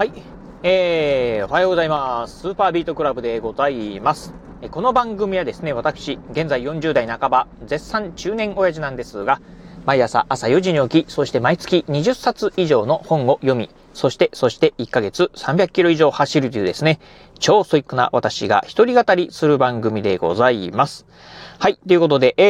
[0.00, 0.12] はい。
[0.62, 2.38] えー、おはようございます。
[2.38, 4.32] スーパービートクラブでございます。
[4.70, 9.42] この番組はですね、私、現在40代半ば、絶賛中年親父なんですが、
[9.84, 17.00] 毎朝朝4時に起き、そして毎月20冊以上の本を読み、そして、そして1ヶ月300キロ以上走るというですね、
[17.38, 21.06] 超ストイックな私が一人語りする番組でございます。
[21.58, 21.76] はい。
[21.86, 22.44] ということで、え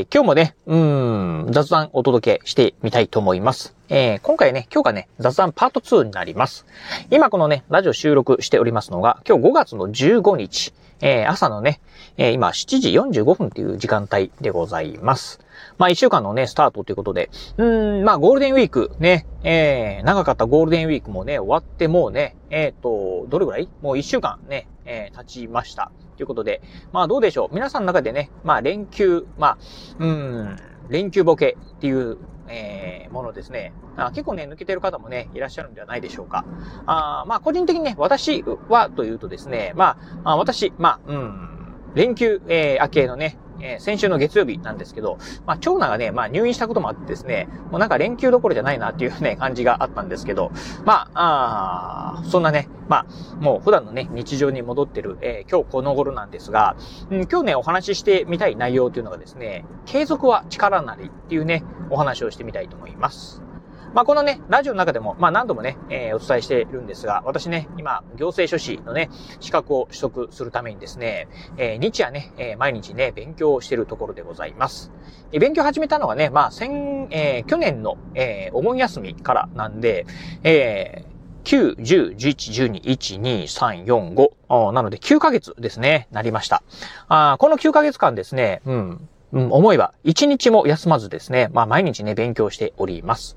[0.00, 3.76] ー、今日もね、うん、雑談お届けしてみたいと思います。
[3.88, 6.66] えー、今回ね、今日がね、雑談パート2になります。
[7.10, 11.80] 今このね、ラジオ収録しておりますのが、今日5月の15日、えー、朝のね、
[12.16, 15.40] えー、今7時45分という時間帯でございます。
[15.78, 23.68] まあ一週間のね、スタートということで、うん、まあゴールデンウィークね、えー、長かったゴールデンウィークもね、終わってもうね、えっ、ー、と、どれぐらい？
[23.82, 25.90] もう一週間ね、えー、経ちました。
[26.16, 26.62] ということで、
[26.92, 27.54] まあどうでしょう？
[27.54, 29.58] 皆さんの中でね、まあ連休、まあ、
[29.98, 30.56] うん、
[30.88, 34.10] 連休ボケっていう、えー、ものですねあ。
[34.10, 36.46] 結構ね、抜けてる方もね、いらっしゃるんではないでしょうか。
[36.86, 41.48] あまあ、個人的にね、私はというとですね、まあ、あ私、まあ、うん、
[41.94, 50.50] 連休、えー、明けのね、えー、先週の月曜日なんですけど、まあ、長男がね、まあ、入院したこともあってですね、もうなんか連休どころじゃないなっていうね、感じがあったんですけど、
[50.84, 56.76] まあ、あそんなね、まあ、もう普段のね、日常に戻ってる、えー、今日この頃なんですが、
[57.10, 63.47] うん、今日ね、お話ししてみたい内容というのがですね、継続は力なりっていうね、お話をしてみたいと思います。
[63.94, 69.10] まあ、このね、ラジオの中でも、まあ、何度もね、えー、お伝えしているんですが、私ね、今、行政書士のね、
[69.40, 74.92] 資格を取得するためにですね、えー、日夜ね、えー、毎日ね、勉強をしているところでございます。
[75.32, 80.06] え勉強始めたのがね、まあ、先、え去年の、えお盆休みからなんで、
[80.42, 81.04] え
[81.44, 84.14] 9、10、11、12、1、2、3、4、
[84.48, 84.72] 5。
[84.72, 86.62] なので9ヶ月ですね、なりました。
[87.08, 93.36] あこの9ヶ月間ですね、うん、うん、思えば、1日も休まずですね、まあ毎日ね、勉強しております。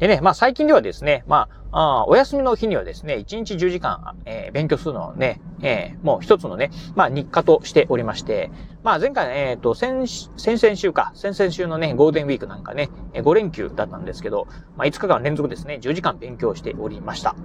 [0.00, 8.50] でね、まあ最近ではですね、まあ、あお休みの日にはですね、1日10時間、えー、勉強するのはね、えー、もう一つのね、まあ日課としておりまして、
[8.82, 10.08] まあ前回、えっ、ー、と、先、
[10.38, 17.36] 先々週か、先々週のね、ゴールデンウィークなんかね、5連休だったんですけど、まあ5日間連続ですね、10時間勉強しておりました。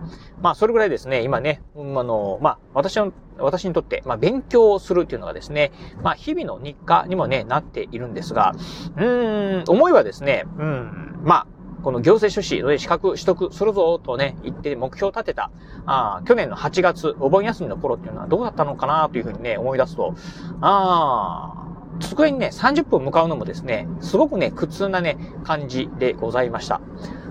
[0.41, 8.53] まあそれぐらいですね、今ね、うん、あの、まあ私の、私にとって、まあ勉強をするっていうのがですね、まあ日々の日課にもね、なっているんですが、
[8.95, 11.47] うん、思いはですね、うん、まあ、
[11.85, 15.51] この行政書士の資格取得するぞとね、言って目標を立てた、
[15.85, 20.15] あ去年の8月、お盆休みの頃っていうのはどうだったのかなというふうにね、思い出すと、
[20.61, 26.81] ああ机にね、30分向かうのもですね、すごくね、苦痛なね、感じでございました。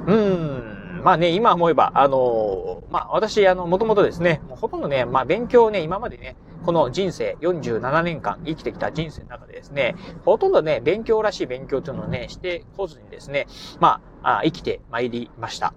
[0.06, 1.02] うーん。
[1.02, 13.46] まあね、今思えば、あのー、まあ私、あの、もともとですね、ほとんどね、まあ勉強をね、今までね、この人生、47年間生きてきた人生の中でですね、ほとんどね、勉強らしい勉強というのをね、してこずにですね、
[13.80, 15.74] まあ、あ生きてまいりました。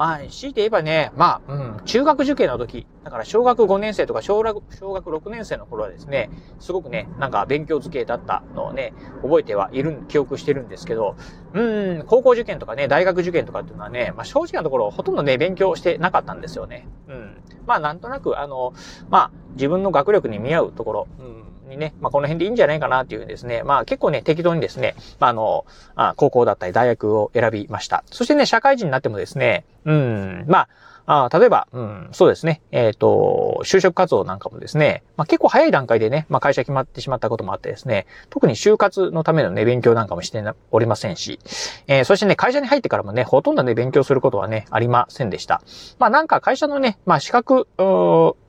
[0.00, 11.16] まあ、強いて言えばね、まあ、うん、中学受験の時、だから小学5年生とか小学小学6年生の頃はですね、すごくね、なんか勉強漬けだったのをね、覚えてはいる、記憶してるんですけど、
[11.52, 11.60] う
[11.98, 16.88] ん、高校受験とかね、大学受験とかっていうのはね、まあ正直なところほとんどね、勉強してなかったんですよね。
[17.06, 17.36] うん。
[17.66, 18.72] まあなんとなく、あの、
[19.10, 25.64] まあ自分の学力に見合うところ、うんにね、まあ、この辺でいいんじゃないかなっていうですね、まあ、結構ね、適当にですね、まあ、あの、
[25.94, 28.04] あ高校だったり大学を選びました。
[28.10, 30.68] そしてね、社会人になってもですね、うん、まあ、
[31.06, 41.40] あ例えば、うん、そうですね、えっ、ー、と、就職活動なんかもですね、まあ、結構早い段階でね、まあ、会社決まってしまったこともあってですね、特に就活のためのね、勉強なんかもしておりませんし、
[41.88, 45.62] えー、そしてね、会社に入ってからもね、ほとんどね、勉強することはね、ありませんでした。
[45.98, 47.66] まあ、なんか会社のね、まあ、資格、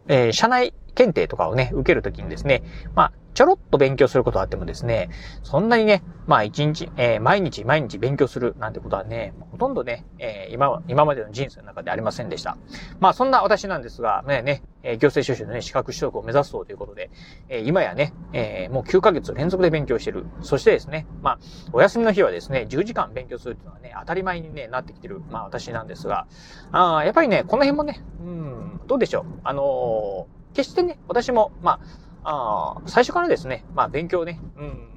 [0.07, 2.63] えー、社内検定とかをね、受けるときにですね、
[2.95, 5.09] まあ、ちょろっと勉強することはあってもですね、
[5.43, 12.57] そんなにね、まあ一日、えー、毎日毎日勉強するなんてことはね、ほとんどね、えー、今、今までの人生の中でありませんでした。
[12.99, 17.09] まあそんな私なんですが、ね、ね、えー、行政書士のね、資格取得を目指そうということで、
[17.47, 20.25] えー、今やね、えー、もう9ヶ月連続で勉強してる。
[20.41, 21.39] そしてですね、まあ、
[21.71, 26.27] お休みの日はですね、10時間勉強するっていうのはね、当たり前にね、なってきてる、まあ私なんですが、
[26.73, 29.25] あやっぱりね、この辺もね、うん、どうでしょう。
[29.45, 31.79] あのー決してね、私も、ま
[32.23, 34.89] あ、あ最初からですね、まあ勉強ね、うん、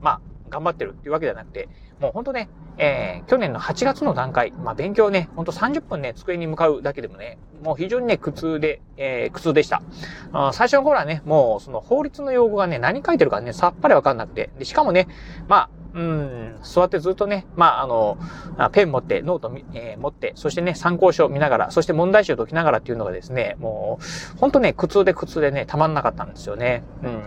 [0.00, 0.20] まあ
[0.50, 1.68] 頑張ってるっていうわけではなくて、
[2.00, 2.48] もうほんとね、
[2.78, 9.82] えー、去年の8月の段階、まあ勉強ね、ほんと30分ね、机に向かうだけでもね、もう非常にね、苦痛で、えー、苦痛でした。
[10.32, 15.08] あ最初の頃はね、もうその法律の用語がね、何書いてるかね、さっぱりわかんなくて、で、しかもね、
[15.48, 18.18] まあ、うん、座ってずっとね、まあ、あの、
[18.70, 23.98] ペン持って、ノート、えー、持って、そしてね、参考書を見ながら、そして問題集解きながらっていうのがですね、も
[24.34, 26.84] う、ほんとね、苦痛で苦痛でね、たまんなかったんですよね。
[27.02, 27.22] うん。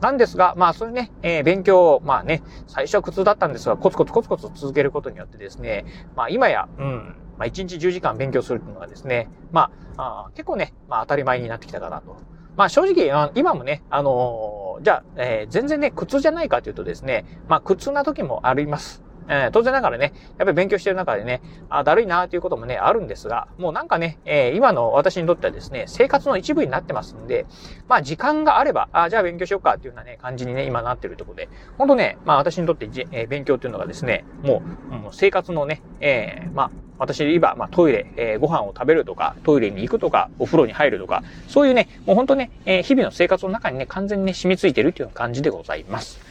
[0.00, 12.16] なんですが、まあ、そういうね、えー、勉強、まあね、最初は苦痛だったんですが、コツコツコツコツ続けることによってですね、まあ、今や、うん、まあ、1日10時間勉強するっていうのがですね、まあ、あ結構ね、まあ、当たり前になってきたかなと。
[12.56, 19.02] まあ正直、今もね、あのー、じゃあ、えー、全然ね、苦痛じゃないかというとですね、まあ苦痛な時もあります。
[19.28, 27.46] えー、当然ながらね、やっぱり勉強してる中でね、あ、だるいなということもね、あるんですが、もうなんかね、えー、今の私にとってはですね、生活の一部になってますんで、
[27.88, 46.25] まあ時間があれば、あ、じゃあ勉強しようかっていうようなね、感じにね、今なってるところで、ほんとね、まあ私にとってじ、えー、勉強っていうのがですね、もう、もう生活のね、えー、まあ私で言えば、まあ、トイレ、えー、ご飯を食べるとか、トイレに行くとか、お風呂に入るとか、そういうね、もうほんとね、えー、日々の生活の中にね、完全にね、染みついてるっていう感じでございます。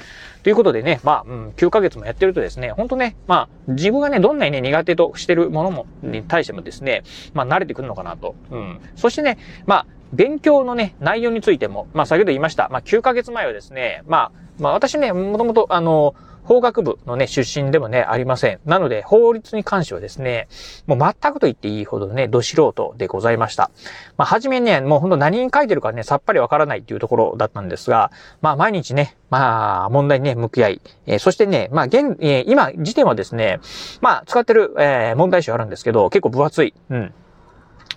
[0.45, 7.01] ということでね、まあ、うん、9ヶ月もやってるとですね、ほんとね、まあ、自分がね、どんなにね、苦手としてるものも、に対してもですね、
[7.33, 8.35] まあ、慣れてくるのかなと。
[8.51, 8.79] うん。
[8.95, 12.69] そしてね、まあ、勉強のね、内容についても、まあ、先ほど言いました。
[12.69, 16.13] まあ、9ヶ月前はですね、まあ、まあ、私ね、もともと、あの、
[16.45, 18.59] 法学部のね、出身でもね、ありません。
[18.65, 20.47] なので、法律に関してはですね、
[20.85, 23.71] もう全くと言っていいほどね、ど素人でございました。
[24.17, 28.11] まあ、はじめね、もうほんと何に書いてるかね、さっぱりわからないっていうところだったんですが、
[28.41, 33.59] まあ、毎日ね、まあ、問題にね、向き合い、えー、そしてね、まあ、現、えー、今、時点はですね、
[34.01, 36.73] まあ、使ってる、えー、問題集あるんですけど、結構分厚い。
[36.89, 37.13] うん。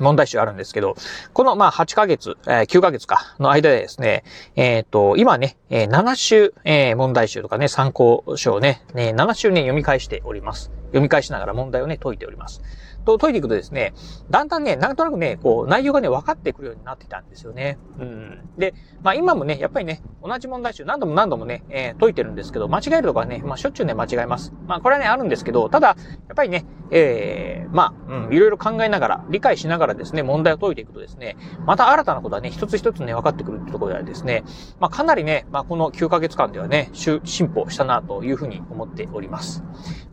[0.01, 0.97] 問題集あるんですけど、
[1.33, 4.25] この、まあ、8ヶ月、えー、9ヶ月か、の間でですね、
[4.57, 10.71] えっ、ー、と、今ね、えー、7週、えー、問題集とかね、参考書をね、ね、7週ね、読み返しております。
[10.89, 12.63] 読み返しながら問題をね、解いております。
[13.09, 13.95] と解いていくとですね、
[14.31, 17.79] だんだんね、なんとなくね、こう、内容がね、分かってくるようになってたんですよね。
[17.99, 18.49] うん。
[18.59, 24.53] で、まあ今もね、やっぱりね、同じ問題集何度も何度もね、えー、解いてるんですけど、間違えるとかね、まあしょっちゅうね、間違えます。
[24.67, 25.97] まあこれはね、あるんですけど、ただ、やっ
[26.35, 34.45] ぱりね、えー、まあ、うん、いろいろ考えながら、理解しながらですね、問題を解いていくとですね、また新たなことはね、一つ一つね、分かってくるってところではですね、
[34.81, 39.63] まあかなりね、まあこの9ヶ月間ではね、進歩したなというふうに思っております。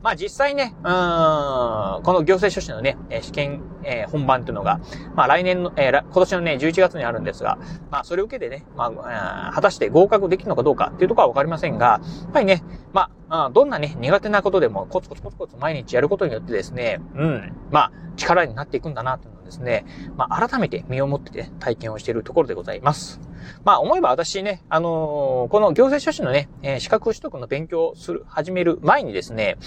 [0.02, 4.80] まあ実際ね、うん、この行政書士のね、試験、え、本番というのが、
[5.16, 7.58] まあ来年の、えー、今年のね、11月にあるんですが、
[7.92, 19.86] まあそれを受けてね、まあ、果たして合格できるのかどうかっていうところはわかりませんが、やっぱりね、まあ、どんなね、苦手なことでもコツコツコツコツ毎日やることによってですね、うん、まあ、力になっていくんだなというのをですね、
[20.16, 23.20] まあ、改めて身をもってね、体験をしているところでございます。
[23.64, 29.58] まあ、思えば私ね、あのー、この行政書士のね、えー、資格取得の勉強をする、始める前にですね、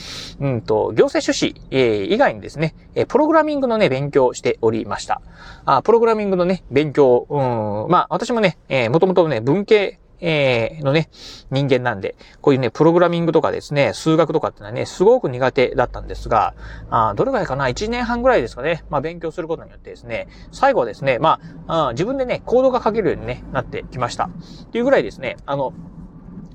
[0.41, 5.21] うんと、行政書士、え、以外にですね、えプログラミングのね、勉強をしておりました。
[5.65, 11.09] あプログラミングのね、勉強、うん、まあ、私もね、えー、もともとね、文系、えー、のね、
[11.51, 16.55] 人間なんで、こういうね、プログラミングとかですね、数学とかってのはね、すごく苦手だったんですが、
[16.91, 18.85] あどれぐらいかな ?1 年半ぐらいですかね。
[18.91, 24.25] まあ、勉強することによってですね、最後はですね、まあ、あ自分でね、コードが書けるように、ね、なってきました。
[24.25, 25.73] っていうぐらいですね、あの、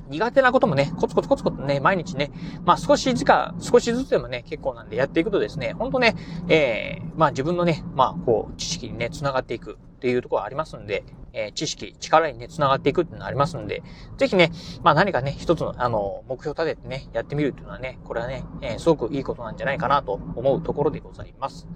[0.09, 2.31] 苦手なこともね、コツコツコツコツね、毎日ね、
[2.66, 6.16] まあ少し時間、少しずつでもね、結構なんでやっていくとですね、ほんとね、
[6.50, 13.81] えー、まあ自分のね、まあこう、知識にね、繋がっていくっていうところがありますんで、えー、知識、力にね、繋がっていくっていうのがありますんで、
[14.17, 14.51] ぜひね、
[14.83, 21.69] まあ何かね、一つの、あの、目標立ててね、やってみるっていうのはね、これはね、えー、すごくいいことなんじゃないかなと思うところでございます。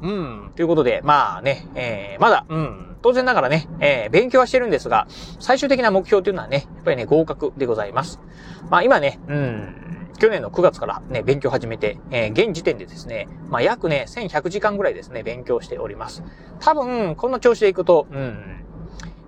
[0.00, 5.08] うん、ということで、まあね、えー、まだ、うん、当然ながらね、えー、勉強はしてるんですが、
[5.40, 8.20] 最終的な目標というのはね、やっぱりね、合格でございます。
[8.70, 16.22] まあ今ね、うん、去年の9月からね、勉強始めて、えー、現時点でですね、まあ約ね、1100時間ぐらいですね、勉強しております。
[16.60, 18.64] 多分、この調子でいくと、うん、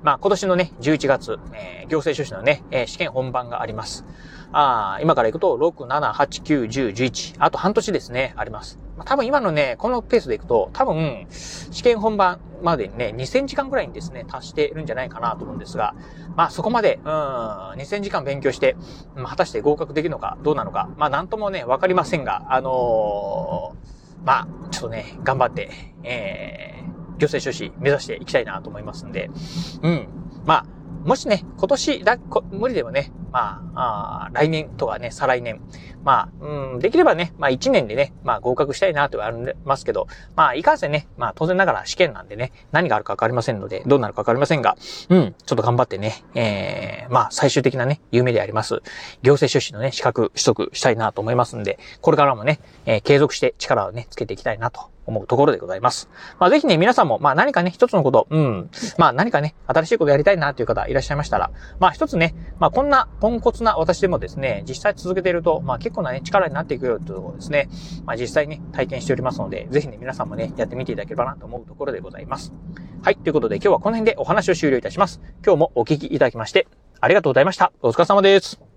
[0.02, 4.04] まあ今年のね、11月、えー、行政書士のね、えー、試験本番があります。
[4.52, 8.78] あ今から行くと、6、7、8、9、10、11、あと半年ですね、あります。
[8.96, 15.94] まあ、多分今のね、このペースで行くと、多分、試験本番までにね、2000時間くらいにですね、達してるんじゃないかなと思うんですが、
[16.34, 18.76] まあそこまで、うん、2000時間勉強して、
[19.14, 25.70] まあ、果たして合格できるのか、どうなのか、まあなんともね、わかりませんが、あのー、まあ、ちょっとね、頑張って、
[26.02, 29.30] えー、行政書士目指していきたいなと思いますんで、
[29.82, 30.08] うん、
[30.44, 30.66] まあ、
[31.08, 35.58] もしね、今年だこ、無理でもね、まあ、あ来年とかね、再来年。
[36.04, 44.76] まあ、うん、できればね、まあ1年でね、まあ合格したいなとはありますけど、まあいかんせんね、まあ当然ながら試験なんでね、何があるかわかりませんので、どうなるかわかりませんが、
[45.08, 48.82] うん、ちょっと頑張ってね、えー、まあ最終的なね、夢であります、
[49.22, 56.08] 行政書士のね、資格取得したいなと思いますんで、これからもね、えー、継続して力をね、つけていきたいなと思うところでございます。
[56.38, 67.68] まあぜひね、皆さんも、まあ何かね、一つのこと、うん、まあ何かね、新しいことやりたいなという方いらっしゃいましたら、まあ一つね、まあこんなポンコツな私でもですね、実際続けていると、まあ結構なね、力になっていくよというところですね、
[68.04, 72.52] まあ実際ね、体験しておりますので、ぜひね、皆さんもね、やってみていただければなと思うところでございます。
[73.02, 75.20] はい、ということで今日はこの辺でお話を終了いたします。
[75.44, 76.66] 今日もお聞きいただきまして、
[77.00, 77.72] ありがとうございました。
[77.80, 78.67] お疲れ様です。